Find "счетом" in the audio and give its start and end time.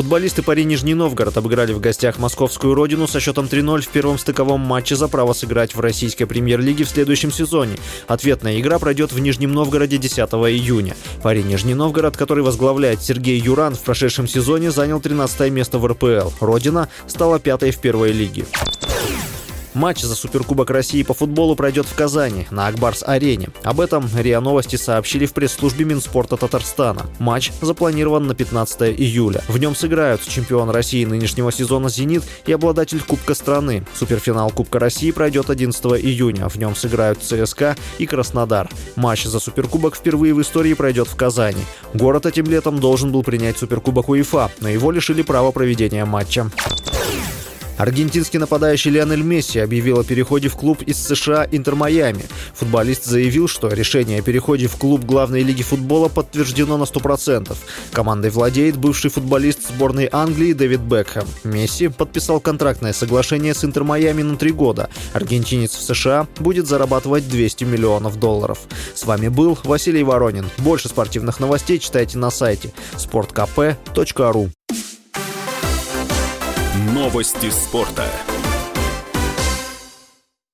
3.20-3.44